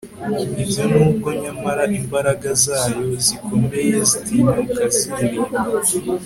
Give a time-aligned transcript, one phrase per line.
[0.63, 5.59] ibyo nubwo nyamara imbaraga zayo zikomeye zitinyuka ziririmba